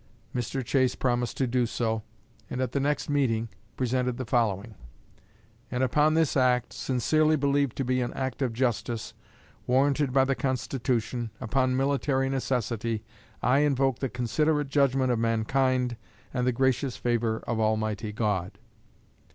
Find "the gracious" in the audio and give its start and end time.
16.47-16.97